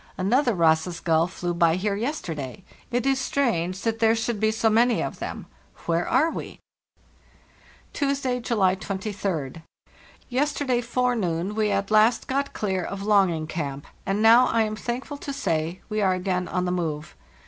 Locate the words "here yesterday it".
1.75-3.05